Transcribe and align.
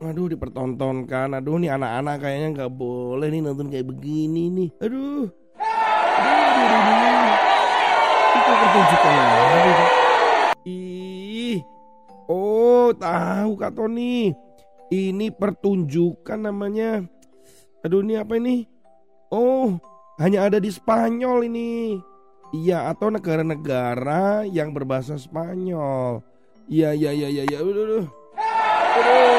Aduh 0.00 0.32
dipertontonkan 0.32 1.36
aduh 1.36 1.60
nih 1.60 1.76
anak-anak 1.76 2.24
kayaknya 2.24 2.48
nggak 2.56 2.72
boleh 2.72 3.28
nih 3.28 3.40
nonton 3.44 3.68
kayak 3.68 3.84
begini 3.84 4.48
nih 4.48 4.68
aduh 4.80 5.28
aduh, 5.28 6.40
aduh, 6.40 6.64
aduh, 6.64 6.80
aduh. 6.88 7.28
itu 8.32 8.50
pertunjukan 8.56 9.12
itu? 9.60 9.84
ih 10.64 11.58
oh 12.32 12.88
tahu 12.96 13.50
kak 13.60 13.72
Tony 13.76 14.32
ini 14.88 15.26
pertunjukan 15.28 16.38
namanya 16.48 17.04
aduh 17.84 18.00
ini 18.00 18.16
apa 18.16 18.40
ini 18.40 18.64
oh 19.28 19.76
hanya 20.16 20.48
ada 20.48 20.56
di 20.56 20.72
Spanyol 20.72 21.44
ini 21.44 22.00
iya 22.56 22.88
atau 22.88 23.12
negara-negara 23.12 24.48
yang 24.48 24.72
berbahasa 24.72 25.20
Spanyol 25.20 26.24
Iya 26.70 26.94
iya 26.94 27.10
iya 27.10 27.28
iya 27.34 27.42
iya. 27.50 27.58
Aduh, 27.58 27.74
aduh. 27.74 28.06
Aduh, 28.94 29.29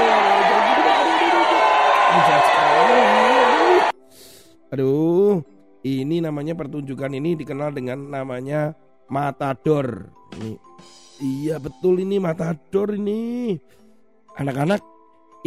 ini 6.11 6.19
namanya 6.19 6.53
pertunjukan 6.59 7.11
ini 7.15 7.39
dikenal 7.39 7.71
dengan 7.71 8.11
namanya 8.11 8.75
matador. 9.07 10.11
Ini, 10.35 10.59
iya 11.23 11.55
betul 11.55 12.03
ini 12.03 12.19
matador 12.19 12.91
ini. 12.91 13.55
Anak-anak, 14.35 14.83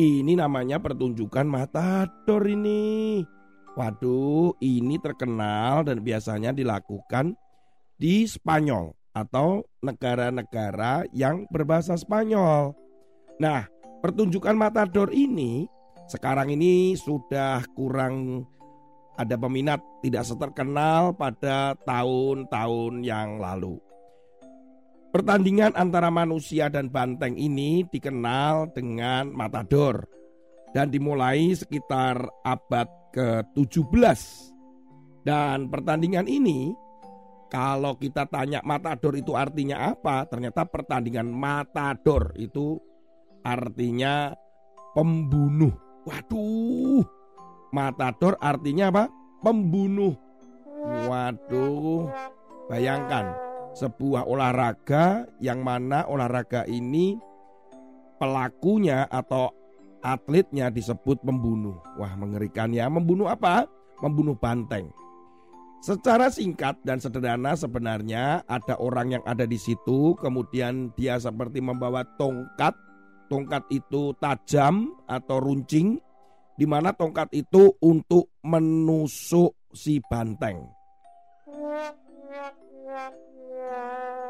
ini 0.00 0.32
namanya 0.36 0.80
pertunjukan 0.80 1.44
matador 1.44 2.48
ini. 2.48 3.20
Waduh, 3.74 4.56
ini 4.62 4.96
terkenal 5.02 5.84
dan 5.84 6.00
biasanya 6.00 6.56
dilakukan 6.56 7.36
di 8.00 8.24
Spanyol 8.24 8.94
atau 9.12 9.66
negara-negara 9.84 11.04
yang 11.12 11.44
berbahasa 11.50 11.98
Spanyol. 11.98 12.72
Nah, 13.36 13.66
pertunjukan 14.00 14.54
matador 14.54 15.10
ini 15.10 15.66
sekarang 16.10 16.52
ini 16.52 16.94
sudah 16.98 17.64
kurang 17.72 18.44
ada 19.14 19.38
peminat 19.38 19.80
tidak 20.02 20.26
seterkenal 20.26 21.14
pada 21.14 21.78
tahun-tahun 21.86 23.06
yang 23.06 23.38
lalu. 23.38 23.78
Pertandingan 25.14 25.78
antara 25.78 26.10
manusia 26.10 26.66
dan 26.66 26.90
banteng 26.90 27.38
ini 27.38 27.86
dikenal 27.86 28.74
dengan 28.74 29.30
matador 29.30 30.10
dan 30.74 30.90
dimulai 30.90 31.54
sekitar 31.54 32.18
abad 32.42 32.90
ke-17. 33.14 34.50
Dan 35.22 35.70
pertandingan 35.70 36.26
ini 36.26 36.74
kalau 37.46 37.94
kita 37.94 38.26
tanya 38.26 38.58
matador 38.66 39.14
itu 39.14 39.38
artinya 39.38 39.94
apa? 39.94 40.26
Ternyata 40.26 40.66
pertandingan 40.66 41.30
matador 41.30 42.34
itu 42.34 42.82
artinya 43.46 44.34
pembunuh. 44.98 45.93
Waduh. 46.04 47.04
Matador 47.74 48.38
artinya 48.38 48.92
apa? 48.92 49.04
Pembunuh. 49.42 50.14
Waduh. 51.08 52.08
Bayangkan 52.68 53.34
sebuah 53.74 54.24
olahraga 54.30 55.26
yang 55.42 55.60
mana 55.66 56.06
olahraga 56.06 56.64
ini 56.70 57.18
pelakunya 58.16 59.04
atau 59.10 59.50
atletnya 60.04 60.68
disebut 60.68 61.24
pembunuh. 61.24 61.80
Wah, 61.96 62.12
mengerikan 62.14 62.70
ya. 62.70 62.86
Membunuh 62.86 63.28
apa? 63.32 63.66
Membunuh 64.04 64.36
banteng. 64.36 64.92
Secara 65.84 66.32
singkat 66.32 66.80
dan 66.80 66.96
sederhana 66.96 67.52
sebenarnya 67.52 68.40
ada 68.48 68.72
orang 68.80 69.20
yang 69.20 69.24
ada 69.28 69.44
di 69.44 69.60
situ, 69.60 70.16
kemudian 70.16 70.88
dia 70.96 71.20
seperti 71.20 71.60
membawa 71.60 72.04
tongkat. 72.16 72.72
Tongkat 73.34 73.66
itu 73.74 74.14
tajam 74.22 74.94
atau 75.10 75.42
runcing, 75.42 75.98
di 76.54 76.70
mana 76.70 76.94
tongkat 76.94 77.34
itu 77.34 77.74
untuk 77.82 78.30
menusuk 78.46 79.58
si 79.74 79.98
banteng. 80.06 80.62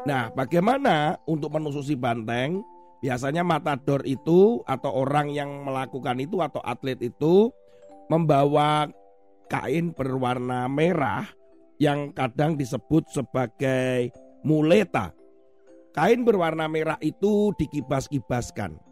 Nah, 0.09 0.33
bagaimana 0.33 1.21
untuk 1.29 1.53
menusuk 1.53 1.85
si 1.85 1.93
banteng? 1.93 2.65
Biasanya 3.05 3.45
matador 3.45 4.01
itu 4.09 4.65
atau 4.65 5.05
orang 5.05 5.29
yang 5.29 5.61
melakukan 5.61 6.17
itu 6.17 6.41
atau 6.41 6.65
atlet 6.65 6.97
itu 7.05 7.53
membawa 8.09 8.89
kain 9.53 9.93
berwarna 9.93 10.65
merah 10.65 11.29
yang 11.77 12.09
kadang 12.09 12.57
disebut 12.57 13.05
sebagai 13.13 14.09
muleta. 14.41 15.13
Kain 15.93 16.25
berwarna 16.25 16.65
merah 16.65 16.97
itu 17.05 17.53
dikibas-kibaskan. 17.53 18.84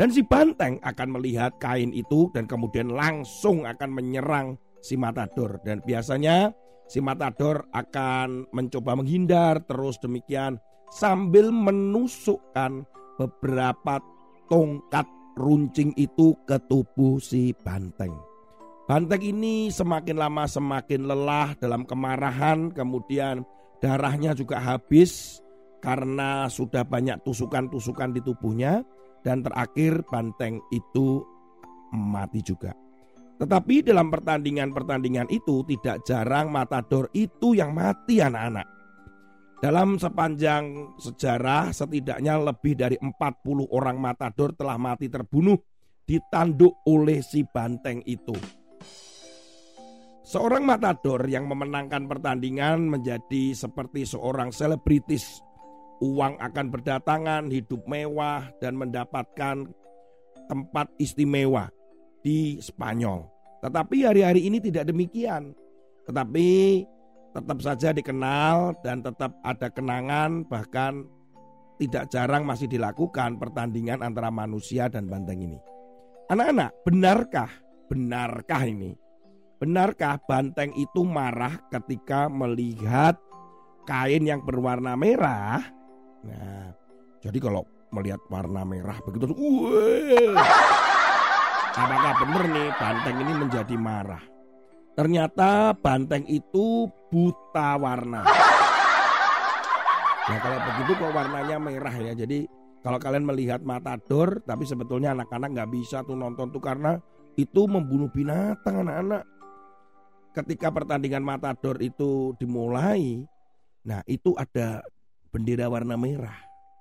Dan 0.00 0.08
si 0.08 0.24
banteng 0.24 0.80
akan 0.80 1.20
melihat 1.20 1.60
kain 1.60 1.92
itu 1.92 2.32
dan 2.32 2.48
kemudian 2.48 2.88
langsung 2.88 3.68
akan 3.68 3.92
menyerang 3.92 4.56
si 4.80 4.96
matador. 4.96 5.60
Dan 5.60 5.84
biasanya 5.84 6.56
si 6.88 7.04
matador 7.04 7.68
akan 7.76 8.48
mencoba 8.48 8.96
menghindar 8.96 9.60
terus 9.68 10.00
demikian 10.00 10.56
sambil 10.88 11.52
menusukkan 11.52 12.88
beberapa 13.20 14.00
tongkat 14.48 15.04
runcing 15.36 15.92
itu 16.00 16.32
ke 16.48 16.56
tubuh 16.64 17.20
si 17.20 17.52
banteng. 17.60 18.16
Banteng 18.88 19.20
ini 19.20 19.68
semakin 19.68 20.16
lama 20.16 20.48
semakin 20.48 21.12
lelah 21.12 21.52
dalam 21.60 21.84
kemarahan, 21.84 22.72
kemudian 22.72 23.44
darahnya 23.84 24.32
juga 24.32 24.64
habis 24.64 25.44
karena 25.84 26.48
sudah 26.48 26.88
banyak 26.88 27.20
tusukan-tusukan 27.20 28.16
di 28.16 28.24
tubuhnya 28.24 28.80
dan 29.20 29.44
terakhir 29.44 30.04
banteng 30.08 30.60
itu 30.72 31.24
mati 31.92 32.40
juga. 32.40 32.72
Tetapi 33.40 33.80
dalam 33.80 34.12
pertandingan-pertandingan 34.12 35.32
itu 35.32 35.64
tidak 35.64 36.04
jarang 36.04 36.52
matador 36.52 37.08
itu 37.16 37.56
yang 37.56 37.72
mati 37.72 38.20
anak-anak. 38.20 38.68
Dalam 39.60 40.00
sepanjang 40.00 40.96
sejarah 40.96 41.72
setidaknya 41.72 42.36
lebih 42.40 42.76
dari 42.76 42.96
40 42.96 43.68
orang 43.68 43.96
matador 44.00 44.56
telah 44.56 44.80
mati 44.80 45.08
terbunuh 45.08 45.56
ditanduk 46.04 46.80
oleh 46.88 47.20
si 47.20 47.44
banteng 47.44 48.00
itu. 48.08 48.32
Seorang 50.30 50.62
matador 50.62 51.26
yang 51.26 51.50
memenangkan 51.50 52.06
pertandingan 52.06 52.86
menjadi 52.86 53.50
seperti 53.56 54.06
seorang 54.06 54.54
selebritis. 54.54 55.42
Uang 56.00 56.40
akan 56.40 56.66
berdatangan, 56.72 57.52
hidup 57.52 57.84
mewah, 57.84 58.48
dan 58.56 58.76
mendapatkan 58.80 59.68
tempat 60.48 60.88
istimewa 60.96 61.68
di 62.24 62.56
Spanyol. 62.58 63.28
Tetapi 63.60 64.08
hari-hari 64.08 64.48
ini 64.48 64.58
tidak 64.64 64.88
demikian. 64.88 65.52
Tetapi 66.08 66.48
tetap 67.36 67.58
saja 67.60 67.92
dikenal 67.92 68.80
dan 68.80 69.04
tetap 69.04 69.36
ada 69.44 69.68
kenangan, 69.68 70.42
bahkan 70.48 71.04
tidak 71.76 72.08
jarang 72.12 72.48
masih 72.48 72.68
dilakukan 72.68 73.36
pertandingan 73.36 74.00
antara 74.00 74.32
manusia 74.32 74.88
dan 74.88 75.08
banteng 75.08 75.44
ini. 75.44 75.58
Anak-anak, 76.32 76.70
benarkah? 76.84 77.52
Benarkah 77.90 78.62
ini? 78.64 78.96
Benarkah 79.60 80.16
banteng 80.24 80.72
itu 80.72 81.04
marah 81.04 81.60
ketika 81.68 82.32
melihat 82.32 83.20
kain 83.84 84.24
yang 84.24 84.40
berwarna 84.40 84.96
merah? 84.96 85.79
Nah, 86.26 86.72
jadi 87.24 87.38
kalau 87.40 87.64
melihat 87.90 88.20
warna 88.28 88.62
merah 88.62 88.98
begitu, 89.02 89.30
wah, 89.32 90.44
apakah 91.74 92.12
benar 92.24 92.44
nih 92.48 92.68
banteng 92.76 93.16
ini 93.24 93.32
menjadi 93.34 93.76
marah? 93.80 94.22
Ternyata 94.94 95.72
banteng 95.78 96.28
itu 96.28 96.90
buta 97.08 97.80
warna. 97.80 98.20
Nah 100.30 100.38
kalau 100.38 100.58
begitu 100.62 100.92
kok 100.94 101.10
warnanya 101.14 101.56
merah 101.58 101.94
ya. 101.96 102.12
Jadi 102.14 102.44
kalau 102.80 103.00
kalian 103.02 103.26
melihat 103.26 103.60
matador, 103.64 104.44
tapi 104.44 104.62
sebetulnya 104.68 105.16
anak-anak 105.16 105.56
nggak 105.56 105.70
bisa 105.72 106.04
tuh 106.06 106.14
nonton 106.14 106.52
tuh 106.52 106.62
karena 106.62 107.00
itu 107.34 107.66
membunuh 107.66 108.12
binatang 108.12 108.86
anak-anak. 108.86 109.24
Ketika 110.30 110.70
pertandingan 110.70 111.26
matador 111.26 111.80
itu 111.82 112.36
dimulai, 112.38 113.26
nah 113.82 114.04
itu 114.06 114.36
ada 114.38 114.84
bendera 115.30 115.70
warna 115.70 115.94
merah. 115.94 116.38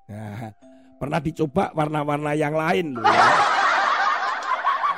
Nah, 0.09 0.51
pernah 0.97 1.21
dicoba 1.21 1.69
warna-warna 1.77 2.33
yang 2.33 2.57
lain 2.57 2.97
loh 2.97 3.05
ya. 3.15 3.25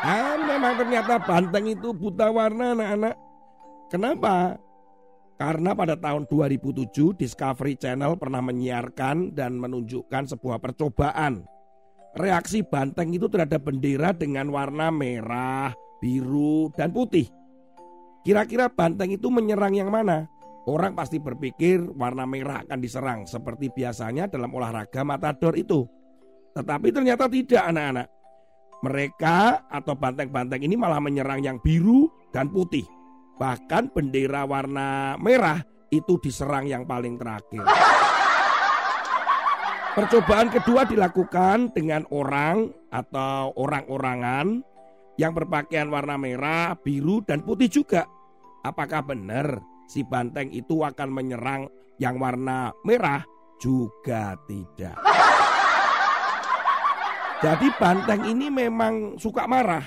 Ah, 0.02 0.34
memang 0.34 0.74
ternyata 0.82 1.22
banteng 1.22 1.70
itu 1.70 1.94
buta 1.94 2.34
warna 2.34 2.74
anak-anak. 2.74 3.16
Kenapa? 3.92 4.58
Karena 5.38 5.74
pada 5.78 5.94
tahun 5.98 6.26
2007 6.26 7.18
Discovery 7.18 7.78
Channel 7.78 8.18
pernah 8.18 8.42
menyiarkan 8.42 9.34
dan 9.38 9.58
menunjukkan 9.62 10.30
sebuah 10.34 10.58
percobaan. 10.58 11.46
Reaksi 12.18 12.66
banteng 12.66 13.14
itu 13.14 13.30
terhadap 13.30 13.66
bendera 13.66 14.14
dengan 14.14 14.50
warna 14.50 14.90
merah, 14.90 15.74
biru, 16.02 16.70
dan 16.78 16.94
putih. 16.94 17.30
Kira-kira 18.22 18.70
banteng 18.70 19.18
itu 19.18 19.34
menyerang 19.34 19.74
yang 19.74 19.90
mana? 19.90 20.30
Orang 20.70 20.94
pasti 20.94 21.18
berpikir 21.18 21.82
warna 21.98 22.30
merah 22.30 22.62
akan 22.62 22.78
diserang 22.78 23.26
seperti 23.26 23.74
biasanya 23.74 24.30
dalam 24.30 24.54
olahraga 24.54 25.02
matador 25.02 25.58
itu. 25.58 25.90
Tetapi 26.54 26.94
ternyata 26.94 27.26
tidak 27.26 27.66
anak-anak. 27.66 28.08
Mereka 28.82 29.38
atau 29.70 29.94
banteng-banteng 29.98 30.62
ini 30.62 30.78
malah 30.78 31.02
menyerang 31.02 31.42
yang 31.42 31.58
biru 31.62 32.10
dan 32.30 32.50
putih. 32.50 32.86
Bahkan 33.42 33.90
bendera 33.94 34.46
warna 34.46 35.18
merah 35.18 35.66
itu 35.90 36.22
diserang 36.22 36.70
yang 36.70 36.86
paling 36.86 37.18
terakhir. 37.18 37.66
Percobaan 39.98 40.54
kedua 40.54 40.86
dilakukan 40.86 41.74
dengan 41.74 42.06
orang 42.14 42.70
atau 42.94 43.52
orang-orangan 43.58 44.62
yang 45.18 45.34
berpakaian 45.34 45.90
warna 45.90 46.16
merah, 46.22 46.78
biru, 46.78 47.26
dan 47.26 47.42
putih 47.44 47.68
juga. 47.68 48.06
Apakah 48.62 49.04
benar 49.04 49.71
si 49.92 50.08
banteng 50.08 50.48
itu 50.56 50.88
akan 50.88 51.12
menyerang 51.12 51.68
yang 52.00 52.16
warna 52.16 52.72
merah? 52.88 53.28
Juga 53.60 54.40
tidak. 54.48 54.96
Jadi 57.44 57.68
banteng 57.76 58.22
ini 58.24 58.48
memang 58.48 59.20
suka 59.20 59.44
marah 59.50 59.84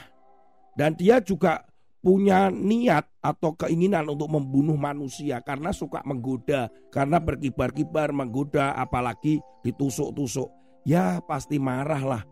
dan 0.77 0.93
dia 0.99 1.25
juga 1.25 1.65
punya 2.05 2.53
niat 2.53 3.09
atau 3.25 3.57
keinginan 3.57 4.05
untuk 4.13 4.29
membunuh 4.29 4.77
manusia 4.77 5.41
karena 5.41 5.73
suka 5.73 6.05
menggoda, 6.05 6.69
karena 6.93 7.17
berkibar-kibar 7.17 8.13
menggoda 8.13 8.77
apalagi 8.77 9.41
ditusuk-tusuk. 9.65 10.53
Ya 10.85 11.25
pasti 11.25 11.57
marah 11.57 12.05
lah. 12.05 12.23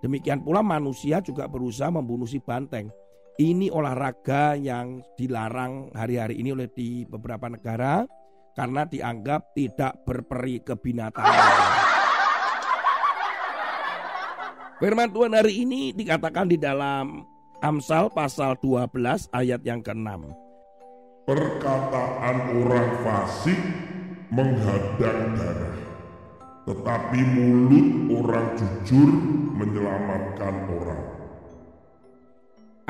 Demikian 0.00 0.40
pula 0.40 0.64
manusia 0.64 1.20
juga 1.20 1.44
berusaha 1.44 1.92
membunuh 1.92 2.24
si 2.24 2.40
banteng. 2.40 2.88
Ini 3.38 3.70
olahraga 3.70 4.58
yang 4.58 5.04
dilarang 5.14 5.94
hari-hari 5.94 6.42
ini 6.42 6.50
oleh 6.50 6.68
di 6.72 7.06
beberapa 7.06 7.46
negara 7.46 8.02
karena 8.58 8.82
dianggap 8.84 9.54
tidak 9.54 10.02
berperi 10.02 10.58
kebinatangan. 10.60 11.90
Firman 14.80 15.12
Tuhan 15.12 15.36
hari 15.36 15.60
ini 15.60 15.92
dikatakan 15.92 16.48
di 16.48 16.56
dalam 16.56 17.22
Amsal 17.60 18.08
pasal 18.08 18.56
12 18.64 19.28
ayat 19.36 19.60
yang 19.60 19.84
ke-6. 19.84 20.08
Perkataan 21.28 22.36
orang 22.64 22.90
fasik 23.04 23.60
menghadang 24.32 25.36
darah, 25.36 25.76
tetapi 26.64 27.20
mulut 27.20 27.88
orang 28.08 28.48
jujur 28.56 29.10
menyelamatkan 29.52 30.54
orang. 30.80 31.19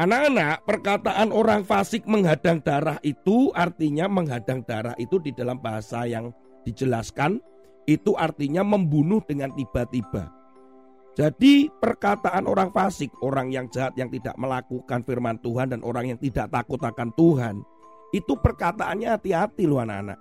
Anak-anak, 0.00 0.64
perkataan 0.64 1.28
orang 1.28 1.60
fasik 1.60 2.08
menghadang 2.08 2.64
darah 2.64 2.96
itu 3.04 3.52
artinya 3.52 4.08
menghadang 4.08 4.64
darah 4.64 4.96
itu 4.96 5.20
di 5.20 5.28
dalam 5.28 5.60
bahasa 5.60 6.08
yang 6.08 6.32
dijelaskan 6.64 7.36
itu 7.84 8.16
artinya 8.16 8.64
membunuh 8.64 9.20
dengan 9.28 9.52
tiba-tiba. 9.52 10.32
Jadi 11.20 11.68
perkataan 11.68 12.48
orang 12.48 12.72
fasik, 12.72 13.12
orang 13.20 13.52
yang 13.52 13.68
jahat 13.68 13.92
yang 14.00 14.08
tidak 14.08 14.40
melakukan 14.40 15.04
firman 15.04 15.36
Tuhan 15.44 15.76
dan 15.76 15.84
orang 15.84 16.16
yang 16.16 16.20
tidak 16.22 16.48
takut 16.48 16.80
akan 16.80 17.12
Tuhan, 17.12 17.60
itu 18.16 18.32
perkataannya 18.40 19.20
hati-hati 19.20 19.68
loh 19.68 19.84
anak-anak. 19.84 20.16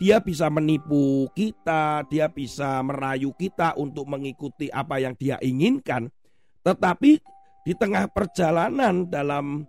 Dia 0.00 0.16
bisa 0.24 0.48
menipu 0.48 1.28
kita, 1.36 2.08
dia 2.08 2.32
bisa 2.32 2.80
merayu 2.80 3.36
kita 3.36 3.76
untuk 3.76 4.08
mengikuti 4.08 4.72
apa 4.72 4.96
yang 4.96 5.12
dia 5.12 5.36
inginkan. 5.44 6.08
Tetapi 6.64 7.33
di 7.64 7.72
tengah 7.72 8.04
perjalanan 8.12 9.08
dalam 9.08 9.64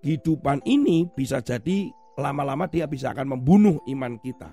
kehidupan 0.00 0.64
ini 0.64 1.04
bisa 1.12 1.44
jadi 1.44 1.92
lama-lama 2.16 2.64
dia 2.64 2.88
bisa 2.88 3.12
akan 3.12 3.36
membunuh 3.36 3.76
iman 3.92 4.16
kita. 4.16 4.48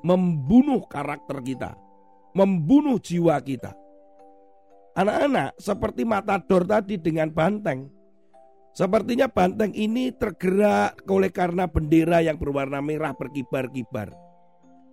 Membunuh 0.00 0.86
karakter 0.88 1.42
kita, 1.44 1.76
membunuh 2.32 2.96
jiwa 3.02 3.36
kita. 3.42 3.74
Anak-anak 4.96 5.58
seperti 5.60 6.08
matador 6.08 6.64
tadi 6.64 6.96
dengan 6.96 7.28
banteng. 7.28 7.90
Sepertinya 8.70 9.26
banteng 9.26 9.74
ini 9.74 10.14
tergerak 10.14 11.02
oleh 11.10 11.28
karena 11.34 11.66
bendera 11.66 12.22
yang 12.22 12.38
berwarna 12.38 12.78
merah 12.78 13.12
berkibar-kibar. 13.12 14.14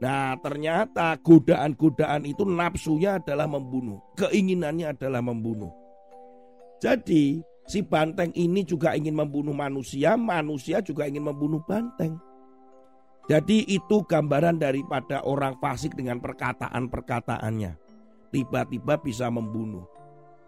Nah 0.01 0.33
ternyata 0.41 1.13
godaan-godaan 1.21 2.25
itu 2.25 2.43
nafsunya 2.43 3.21
adalah 3.21 3.45
membunuh. 3.45 4.01
Keinginannya 4.17 4.97
adalah 4.97 5.21
membunuh. 5.21 5.86
Jadi 6.77 7.41
si 7.65 7.79
banteng 7.81 8.29
ini 8.37 8.61
juga 8.61 8.93
ingin 8.93 9.17
membunuh 9.17 9.53
manusia, 9.53 10.13
manusia 10.15 10.79
juga 10.79 11.09
ingin 11.09 11.25
membunuh 11.25 11.61
banteng. 11.65 12.17
Jadi 13.27 13.67
itu 13.67 14.07
gambaran 14.07 14.55
daripada 14.55 15.19
orang 15.27 15.59
fasik 15.59 15.97
dengan 15.99 16.23
perkataan-perkataannya 16.23 17.87
tiba-tiba 18.31 18.99
bisa 18.99 19.27
membunuh. 19.31 19.83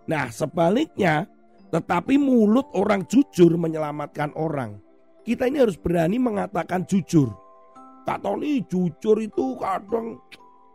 Nah, 0.08 0.32
sebaliknya, 0.32 1.28
tetapi 1.70 2.18
mulut 2.18 2.66
orang 2.74 3.06
jujur 3.06 3.54
menyelamatkan 3.60 4.34
orang. 4.34 4.80
Kita 5.22 5.46
ini 5.46 5.62
harus 5.62 5.78
berani 5.78 6.18
mengatakan 6.18 6.88
jujur. 6.88 7.30
Kak 8.08 8.26
Tony 8.26 8.66
jujur 8.66 9.22
itu 9.22 9.54
kadang 9.62 10.18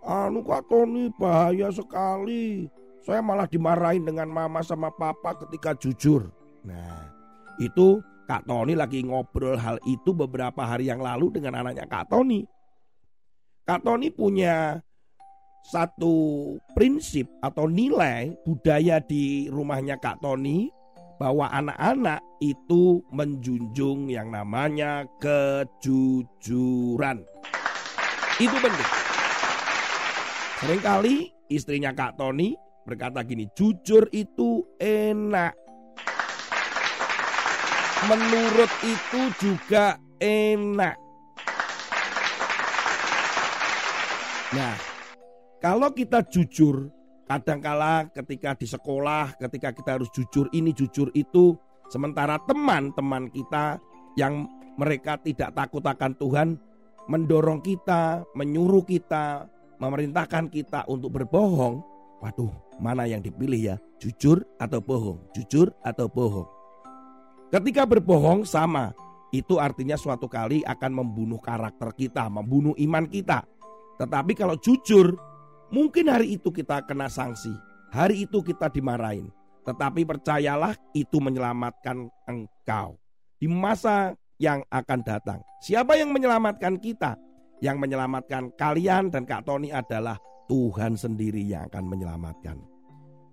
anu 0.07 0.45
Kak 0.47 0.71
Tony 0.71 1.11
bahaya 1.19 1.67
sekali. 1.75 2.71
Saya 3.05 3.21
malah 3.21 3.45
dimarahin 3.45 4.09
dengan 4.09 4.33
mama 4.33 4.65
sama 4.65 4.89
papa 4.89 5.37
ketika 5.45 5.77
jujur. 5.77 6.33
Nah, 6.65 7.13
itu 7.61 8.01
Kak 8.25 8.49
Tony 8.49 8.73
lagi 8.73 9.05
ngobrol 9.05 9.61
hal 9.61 9.77
itu 9.85 10.17
beberapa 10.17 10.65
hari 10.65 10.89
yang 10.89 11.05
lalu 11.05 11.37
dengan 11.37 11.61
anaknya 11.61 11.85
Kak 11.85 12.09
Tony. 12.09 12.49
Kak 13.69 13.85
Tony 13.85 14.09
punya 14.09 14.81
satu 15.69 16.57
prinsip 16.73 17.29
atau 17.45 17.69
nilai 17.69 18.33
budaya 18.49 19.05
di 19.05 19.53
rumahnya 19.53 20.01
Kak 20.01 20.25
Tony 20.25 20.73
bahwa 21.21 21.53
anak-anak 21.53 22.25
itu 22.41 23.05
menjunjung 23.13 24.09
yang 24.09 24.33
namanya 24.33 25.05
kejujuran. 25.21 27.21
Itu 28.41 28.57
penting. 28.65 28.91
Seringkali 30.65 31.29
istrinya 31.53 31.93
Kak 31.93 32.17
Tony 32.17 32.57
berkata 32.85 33.25
gini, 33.25 33.49
jujur 33.57 34.09
itu 34.13 34.65
enak. 34.81 35.57
Menurut 38.05 38.73
itu 38.85 39.21
juga 39.41 39.97
enak. 40.21 40.97
Nah, 44.55 44.77
kalau 45.59 45.89
kita 45.91 46.21
jujur, 46.29 46.93
kadangkala 47.25 48.13
ketika 48.13 48.53
di 48.55 48.69
sekolah, 48.69 49.35
ketika 49.41 49.73
kita 49.73 49.91
harus 49.97 50.13
jujur 50.13 50.53
ini, 50.53 50.77
jujur 50.77 51.09
itu, 51.17 51.57
sementara 51.89 52.37
teman-teman 52.45 53.33
kita 53.33 53.81
yang 54.15 54.45
mereka 54.77 55.17
tidak 55.19 55.57
takut 55.57 55.81
akan 55.81 56.13
Tuhan 56.21 56.49
mendorong 57.09 57.65
kita, 57.65 58.23
menyuruh 58.37 58.85
kita, 58.85 59.49
memerintahkan 59.81 60.53
kita 60.53 60.85
untuk 60.87 61.17
berbohong. 61.21 61.94
Waduh, 62.25 62.49
mana 62.81 63.05
yang 63.05 63.21
dipilih 63.21 63.61
ya? 63.61 63.77
Jujur 64.01 64.41
atau 64.57 64.81
bohong? 64.81 65.21
Jujur 65.37 65.69
atau 65.85 66.09
bohong? 66.09 66.49
Ketika 67.53 67.85
berbohong 67.85 68.49
sama, 68.49 68.97
itu 69.29 69.61
artinya 69.61 70.01
suatu 70.01 70.25
kali 70.25 70.65
akan 70.65 71.05
membunuh 71.05 71.37
karakter 71.37 71.93
kita, 71.93 72.33
membunuh 72.33 72.73
iman 72.81 73.05
kita. 73.05 73.45
Tetapi 74.01 74.33
kalau 74.33 74.57
jujur, 74.57 75.13
Mungkin 75.75 76.07
hari 76.07 76.39
itu 76.39 76.55
kita 76.55 76.87
kena 76.87 77.11
sanksi, 77.11 77.51
hari 77.91 78.29
itu 78.29 78.39
kita 78.47 78.71
dimarahin. 78.71 79.27
Tetapi 79.67 80.07
percayalah 80.07 80.79
itu 80.95 81.19
menyelamatkan 81.19 82.07
engkau 82.31 82.95
di 83.43 83.51
masa 83.51 84.15
yang 84.39 84.63
akan 84.71 85.03
datang. 85.03 85.43
Siapa 85.67 85.99
yang 85.99 86.15
menyelamatkan 86.15 86.79
kita? 86.79 87.19
Yang 87.59 87.77
menyelamatkan 87.83 88.55
kalian 88.55 89.11
dan 89.11 89.27
Kak 89.27 89.51
Tony 89.51 89.75
adalah 89.75 90.15
Tuhan 90.47 90.99
sendiri 90.99 91.41
yang 91.45 91.69
akan 91.73 91.85
menyelamatkan. 91.89 92.57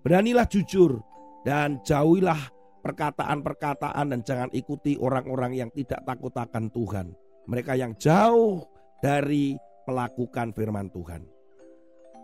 Beranilah 0.01 0.47
jujur 0.49 0.97
dan 1.45 1.81
jauhilah 1.85 2.39
perkataan-perkataan 2.81 4.05
dan 4.11 4.21
jangan 4.25 4.49
ikuti 4.51 4.97
orang-orang 4.97 5.53
yang 5.53 5.69
tidak 5.71 6.01
takut 6.05 6.33
akan 6.33 6.73
Tuhan. 6.73 7.13
Mereka 7.45 7.77
yang 7.77 7.93
jauh 7.97 8.65
dari 9.01 9.57
melakukan 9.85 10.53
firman 10.53 10.89
Tuhan. 10.89 11.25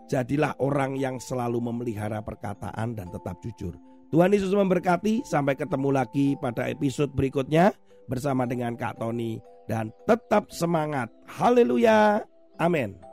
Jadilah 0.08 0.56
orang 0.58 0.96
yang 0.96 1.20
selalu 1.20 1.60
memelihara 1.60 2.24
perkataan 2.24 2.96
dan 2.96 3.12
tetap 3.12 3.38
jujur. 3.44 3.76
Tuhan 4.08 4.32
Yesus 4.32 4.56
memberkati. 4.56 5.20
Sampai 5.28 5.52
ketemu 5.52 5.92
lagi 5.92 6.32
pada 6.40 6.64
episode 6.64 7.12
berikutnya 7.12 7.76
bersama 8.08 8.48
dengan 8.48 8.72
Kak 8.72 8.96
Tony 9.04 9.36
dan 9.68 9.92
tetap 10.08 10.48
semangat. 10.48 11.12
Haleluya. 11.28 12.24
Amin. 12.56 13.07